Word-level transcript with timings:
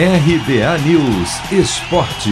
RBA 0.00 0.78
News 0.86 1.50
Esporte. 1.50 2.30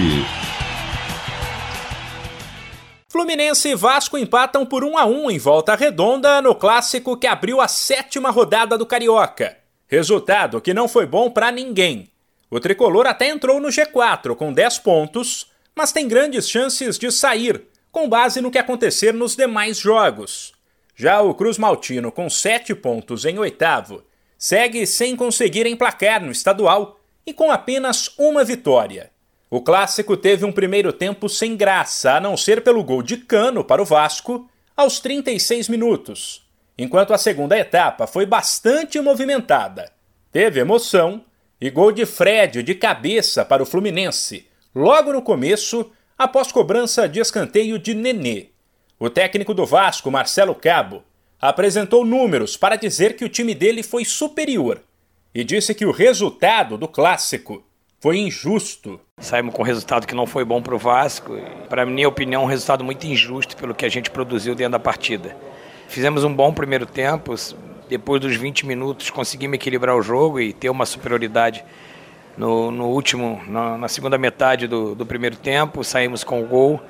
Fluminense 3.08 3.70
e 3.70 3.74
Vasco 3.74 4.16
empatam 4.16 4.64
por 4.64 4.84
1 4.84 4.96
a 4.96 5.04
1 5.04 5.32
em 5.32 5.38
volta 5.40 5.74
redonda 5.74 6.40
no 6.40 6.54
clássico 6.54 7.16
que 7.16 7.26
abriu 7.26 7.60
a 7.60 7.66
sétima 7.66 8.30
rodada 8.30 8.78
do 8.78 8.86
Carioca. 8.86 9.56
Resultado 9.88 10.60
que 10.60 10.72
não 10.72 10.86
foi 10.86 11.06
bom 11.06 11.28
para 11.28 11.50
ninguém. 11.50 12.08
O 12.48 12.60
tricolor 12.60 13.04
até 13.04 13.30
entrou 13.30 13.58
no 13.58 13.66
G4 13.66 14.36
com 14.36 14.52
10 14.52 14.78
pontos, 14.78 15.50
mas 15.74 15.90
tem 15.90 16.06
grandes 16.06 16.48
chances 16.48 16.96
de 16.96 17.10
sair, 17.10 17.64
com 17.90 18.08
base 18.08 18.40
no 18.40 18.52
que 18.52 18.58
acontecer 18.58 19.12
nos 19.12 19.34
demais 19.34 19.76
jogos. 19.76 20.52
Já 20.94 21.20
o 21.20 21.34
Cruz 21.34 21.58
Maltino, 21.58 22.12
com 22.12 22.30
7 22.30 22.76
pontos 22.76 23.24
em 23.24 23.40
oitavo, 23.40 24.04
segue 24.38 24.86
sem 24.86 25.16
conseguir 25.16 25.66
emplacar 25.66 26.22
no 26.22 26.30
estadual 26.30 26.95
e 27.26 27.32
com 27.32 27.50
apenas 27.50 28.14
uma 28.16 28.44
vitória. 28.44 29.10
O 29.50 29.60
clássico 29.60 30.16
teve 30.16 30.44
um 30.44 30.52
primeiro 30.52 30.92
tempo 30.92 31.28
sem 31.28 31.56
graça, 31.56 32.12
a 32.12 32.20
não 32.20 32.36
ser 32.36 32.62
pelo 32.62 32.84
gol 32.84 33.02
de 33.02 33.16
Cano 33.16 33.64
para 33.64 33.82
o 33.82 33.84
Vasco 33.84 34.48
aos 34.76 35.00
36 35.00 35.68
minutos, 35.68 36.46
enquanto 36.78 37.12
a 37.12 37.18
segunda 37.18 37.58
etapa 37.58 38.06
foi 38.06 38.26
bastante 38.26 39.00
movimentada. 39.00 39.90
Teve 40.30 40.60
emoção 40.60 41.24
e 41.60 41.70
gol 41.70 41.90
de 41.90 42.04
Fred 42.04 42.62
de 42.62 42.74
cabeça 42.74 43.44
para 43.44 43.62
o 43.62 43.66
Fluminense, 43.66 44.46
logo 44.74 45.12
no 45.12 45.22
começo, 45.22 45.90
após 46.18 46.52
cobrança 46.52 47.08
de 47.08 47.20
escanteio 47.20 47.78
de 47.78 47.94
Nenê. 47.94 48.48
O 48.98 49.10
técnico 49.10 49.54
do 49.54 49.66
Vasco, 49.66 50.10
Marcelo 50.10 50.54
Cabo, 50.54 51.02
apresentou 51.40 52.04
números 52.04 52.56
para 52.56 52.76
dizer 52.76 53.16
que 53.16 53.24
o 53.24 53.28
time 53.28 53.54
dele 53.54 53.82
foi 53.82 54.04
superior 54.04 54.82
e 55.36 55.44
disse 55.44 55.74
que 55.74 55.84
o 55.84 55.90
resultado 55.90 56.78
do 56.78 56.88
clássico 56.88 57.62
foi 58.00 58.16
injusto. 58.16 58.98
Saímos 59.18 59.54
com 59.54 59.60
um 59.60 59.66
resultado 59.66 60.06
que 60.06 60.14
não 60.14 60.26
foi 60.26 60.46
bom 60.46 60.62
para 60.62 60.74
o 60.74 60.78
Vasco. 60.78 61.38
Para 61.68 61.84
minha 61.84 62.08
opinião, 62.08 62.44
um 62.44 62.46
resultado 62.46 62.82
muito 62.82 63.06
injusto 63.06 63.54
pelo 63.54 63.74
que 63.74 63.84
a 63.84 63.88
gente 63.90 64.08
produziu 64.08 64.54
dentro 64.54 64.72
da 64.72 64.78
partida. 64.78 65.36
Fizemos 65.88 66.24
um 66.24 66.32
bom 66.32 66.54
primeiro 66.54 66.86
tempo. 66.86 67.34
Depois 67.86 68.18
dos 68.18 68.34
20 68.34 68.64
minutos, 68.64 69.10
conseguimos 69.10 69.56
equilibrar 69.56 69.94
o 69.94 70.00
jogo 70.00 70.40
e 70.40 70.54
ter 70.54 70.70
uma 70.70 70.86
superioridade 70.86 71.62
no, 72.34 72.70
no 72.70 72.86
último, 72.86 73.38
na, 73.46 73.76
na, 73.76 73.88
segunda 73.88 74.16
metade 74.16 74.66
do, 74.66 74.94
do 74.94 75.04
primeiro 75.04 75.36
tempo. 75.36 75.84
Saímos 75.84 76.24
com 76.24 76.42
o 76.42 76.46
gol 76.46 76.80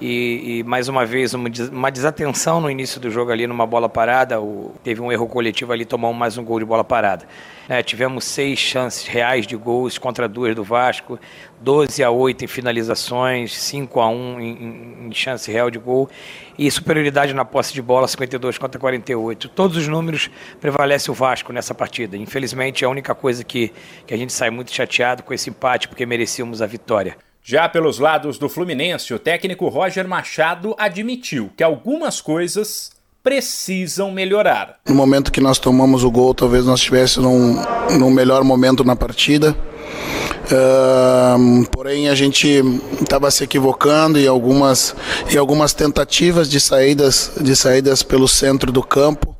e, 0.00 0.58
e, 0.58 0.62
mais 0.64 0.88
uma 0.88 1.06
vez 1.06 1.34
uma, 1.34 1.48
uma, 1.70 1.90
desatenção 1.90 2.60
no 2.60 2.70
início 2.70 3.00
do 3.00 3.10
jogo 3.10 3.30
ali 3.30 3.46
numa 3.46 3.66
bola 3.66 3.88
parada. 3.88 4.40
O, 4.40 4.74
teve 4.82 5.00
um 5.00 5.12
erro 5.12 5.26
coletivo 5.28 5.72
ali, 5.72 5.84
tomamos 5.84 6.16
mais 6.18 6.36
um 6.36 6.44
gol 6.44 6.58
de 6.58 6.64
bola 6.64 6.82
parada. 6.82 7.26
É, 7.68 7.82
tivemos 7.82 8.24
seis 8.24 8.58
chances 8.58 9.06
reais 9.06 9.46
de 9.46 9.56
gols 9.56 9.96
contra 9.96 10.28
duas 10.28 10.54
do 10.54 10.64
Vasco, 10.64 11.18
12 11.60 12.02
a 12.02 12.10
8 12.10 12.44
em 12.44 12.48
finalizações, 12.48 13.56
5 13.56 14.00
a 14.00 14.08
1 14.08 14.40
em, 14.40 15.06
em 15.06 15.12
chance 15.12 15.50
real 15.50 15.70
de 15.70 15.78
gol 15.78 16.10
e 16.58 16.70
superioridade 16.70 17.32
na 17.32 17.44
posse 17.44 17.72
de 17.72 17.80
bola, 17.80 18.08
52 18.08 18.58
contra 18.58 18.80
48. 18.80 19.48
Todos 19.48 19.76
os 19.76 19.88
números 19.88 20.28
prevalece 20.60 21.10
o 21.10 21.14
Vasco 21.14 21.52
nessa 21.52 21.74
partida. 21.74 22.16
Infelizmente, 22.16 22.84
é 22.84 22.86
a 22.86 22.90
única 22.90 23.14
coisa 23.14 23.44
que, 23.44 23.72
que 24.06 24.12
a 24.12 24.16
gente 24.16 24.32
sai 24.32 24.50
muito 24.50 24.72
chateado 24.72 25.22
com 25.22 25.32
esse 25.32 25.50
empate, 25.50 25.88
porque 25.88 26.04
merecíamos 26.04 26.60
a 26.60 26.66
vitória. 26.66 27.16
Já 27.46 27.68
pelos 27.68 27.98
lados 27.98 28.38
do 28.38 28.48
Fluminense, 28.48 29.12
o 29.12 29.18
técnico 29.18 29.68
Roger 29.68 30.08
Machado 30.08 30.74
admitiu 30.78 31.50
que 31.54 31.62
algumas 31.62 32.18
coisas 32.18 32.90
precisam 33.22 34.10
melhorar. 34.10 34.76
No 34.88 34.94
momento 34.94 35.30
que 35.30 35.42
nós 35.42 35.58
tomamos 35.58 36.04
o 36.04 36.10
gol, 36.10 36.32
talvez 36.32 36.64
nós 36.64 36.80
estivéssemos 36.80 37.30
num, 37.30 37.98
num 37.98 38.10
melhor 38.10 38.42
momento 38.44 38.82
na 38.82 38.96
partida. 38.96 39.54
Uh, 40.46 41.66
porém 41.70 42.08
a 42.08 42.14
gente 42.14 42.62
estava 42.98 43.30
se 43.30 43.44
equivocando 43.44 44.18
e 44.18 44.26
algumas, 44.26 44.96
e 45.30 45.36
algumas 45.36 45.74
tentativas 45.74 46.48
de 46.48 46.58
saídas, 46.58 47.32
de 47.38 47.54
saídas 47.54 48.02
pelo 48.02 48.26
centro 48.26 48.72
do 48.72 48.82
campo 48.82 49.34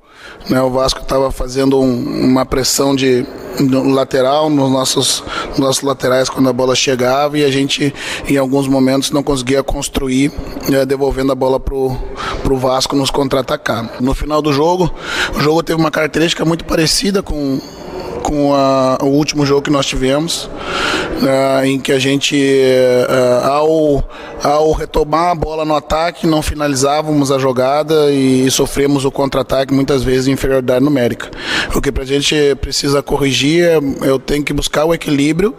né, 0.48 0.60
o 0.60 0.70
Vasco 0.70 1.00
estava 1.00 1.30
fazendo 1.30 1.80
um, 1.80 2.24
uma 2.24 2.44
pressão 2.44 2.94
de 2.94 3.26
no 3.60 3.90
lateral, 3.90 4.50
nos 4.50 4.70
nossos, 4.70 5.22
nos 5.50 5.58
nossos 5.58 5.82
laterais 5.82 6.28
quando 6.28 6.48
a 6.48 6.52
bola 6.52 6.74
chegava 6.74 7.38
e 7.38 7.44
a 7.44 7.50
gente 7.50 7.94
em 8.28 8.36
alguns 8.36 8.66
momentos 8.66 9.10
não 9.10 9.22
conseguia 9.22 9.62
construir, 9.62 10.32
né, 10.68 10.84
devolvendo 10.84 11.32
a 11.32 11.34
bola 11.34 11.60
para 11.60 11.74
o 11.74 12.56
Vasco 12.56 12.96
nos 12.96 13.10
contra-atacar. 13.10 14.00
No 14.00 14.14
final 14.14 14.40
do 14.40 14.52
jogo, 14.52 14.92
o 15.34 15.40
jogo 15.40 15.62
teve 15.62 15.80
uma 15.80 15.90
característica 15.90 16.44
muito 16.44 16.64
parecida 16.64 17.22
com 17.22 17.60
com 18.24 18.54
a, 18.54 18.98
o 19.02 19.08
último 19.08 19.44
jogo 19.44 19.60
que 19.60 19.70
nós 19.70 19.84
tivemos, 19.84 20.44
uh, 20.44 21.64
em 21.64 21.78
que 21.78 21.92
a 21.92 21.98
gente, 21.98 22.34
uh, 22.34 23.46
ao, 23.46 24.08
ao 24.44 24.70
retomar 24.72 25.30
a 25.30 25.34
bola 25.34 25.64
no 25.64 25.74
ataque, 25.74 26.26
não 26.26 26.42
finalizávamos 26.42 27.32
a 27.32 27.38
jogada 27.38 28.12
e 28.12 28.48
sofremos 28.50 29.04
o 29.04 29.10
contra-ataque 29.10 29.74
muitas 29.74 30.04
vezes 30.04 30.28
inferioridade 30.28 30.84
numérica. 30.84 31.30
O 31.74 31.80
que 31.80 31.90
a 31.98 32.04
gente 32.04 32.54
precisa 32.60 33.02
corrigir 33.02 33.64
é 33.64 33.76
eu 34.06 34.18
tenho 34.18 34.44
que 34.44 34.52
buscar 34.52 34.84
o 34.84 34.94
equilíbrio 34.94 35.56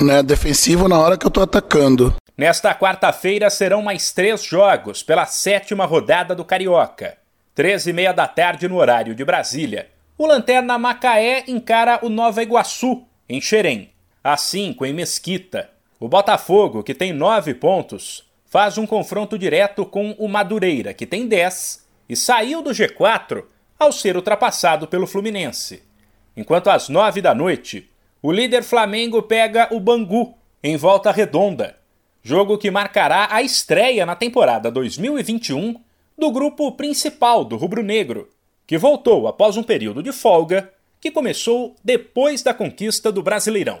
né, 0.00 0.22
defensivo 0.22 0.88
na 0.88 0.98
hora 0.98 1.16
que 1.16 1.26
eu 1.26 1.28
estou 1.28 1.42
atacando. 1.42 2.14
Nesta 2.38 2.74
quarta-feira 2.74 3.50
serão 3.50 3.82
mais 3.82 4.12
três 4.12 4.44
jogos 4.44 5.02
pela 5.02 5.26
sétima 5.26 5.86
rodada 5.86 6.34
do 6.34 6.44
Carioca. 6.44 7.16
13 7.54 7.90
e 7.90 7.92
meia 7.92 8.12
da 8.12 8.28
tarde 8.28 8.68
no 8.68 8.76
horário 8.76 9.14
de 9.14 9.24
Brasília 9.24 9.86
o 10.18 10.26
Lanterna 10.26 10.78
Macaé 10.78 11.44
encara 11.46 11.98
o 12.02 12.08
Nova 12.08 12.42
Iguaçu, 12.42 13.04
em 13.28 13.38
Xerém. 13.38 13.90
Às 14.24 14.40
5, 14.42 14.86
em 14.86 14.94
Mesquita. 14.94 15.68
O 15.98 16.08
Botafogo, 16.08 16.82
que 16.82 16.94
tem 16.94 17.10
9 17.10 17.54
pontos, 17.54 18.30
faz 18.44 18.76
um 18.76 18.86
confronto 18.86 19.38
direto 19.38 19.86
com 19.86 20.10
o 20.18 20.28
Madureira, 20.28 20.92
que 20.92 21.06
tem 21.06 21.26
10, 21.26 21.86
e 22.06 22.14
saiu 22.14 22.60
do 22.60 22.70
G4 22.70 23.44
ao 23.78 23.90
ser 23.90 24.14
ultrapassado 24.14 24.86
pelo 24.86 25.06
Fluminense. 25.06 25.82
Enquanto 26.36 26.68
às 26.68 26.90
9 26.90 27.22
da 27.22 27.34
noite, 27.34 27.90
o 28.20 28.30
líder 28.30 28.62
Flamengo 28.62 29.22
pega 29.22 29.68
o 29.74 29.80
Bangu, 29.80 30.34
em 30.62 30.76
volta 30.76 31.10
redonda. 31.10 31.76
Jogo 32.22 32.58
que 32.58 32.70
marcará 32.70 33.28
a 33.30 33.40
estreia 33.40 34.04
na 34.04 34.14
temporada 34.14 34.70
2021 34.70 35.80
do 36.18 36.30
grupo 36.30 36.72
principal 36.72 37.42
do 37.42 37.56
Rubro 37.56 37.82
Negro, 37.82 38.28
que 38.66 38.76
voltou 38.76 39.28
após 39.28 39.56
um 39.56 39.62
período 39.62 40.02
de 40.02 40.12
folga 40.12 40.70
que 41.00 41.10
começou 41.10 41.74
depois 41.82 42.42
da 42.42 42.52
conquista 42.52 43.10
do 43.10 43.22
Brasileirão. 43.22 43.80